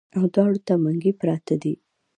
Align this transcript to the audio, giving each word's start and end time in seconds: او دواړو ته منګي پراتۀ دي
او 0.17 0.23
دواړو 0.33 0.59
ته 0.67 0.73
منګي 0.83 1.11
پراتۀ 1.19 1.55
دي 1.61 1.73